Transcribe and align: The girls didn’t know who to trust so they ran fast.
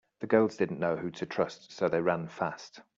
The 0.21 0.25
girls 0.25 0.57
didn’t 0.57 0.79
know 0.79 0.95
who 0.97 1.11
to 1.11 1.27
trust 1.27 1.71
so 1.71 1.87
they 1.87 2.01
ran 2.01 2.27
fast. 2.27 2.81